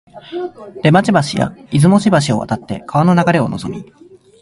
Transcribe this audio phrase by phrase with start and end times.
[0.81, 3.85] 出町橋や出雲路橋を渡って川の流れをのぞみ、